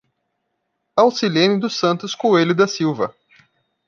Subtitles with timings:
[0.95, 3.13] Aucilene dos Santos Coelho da Silva